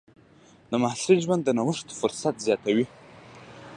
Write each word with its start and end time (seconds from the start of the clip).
د 0.69 0.73
محصل 0.83 1.17
ژوند 1.25 1.41
د 1.45 1.49
نوښت 1.57 1.87
فرصتونه 1.99 2.43
زیاتوي. 2.45 2.85